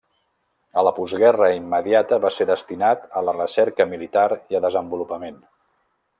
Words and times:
A 0.81 0.83
la 0.85 0.93
postguerra 0.99 1.49
immediata 1.57 2.19
va 2.23 2.31
ser 2.37 2.47
destinat 2.53 3.05
a 3.21 3.23
la 3.27 3.37
recerca 3.37 3.89
militar 3.93 4.27
i 4.55 4.59
a 4.61 4.63
desenvolupament. 4.67 5.39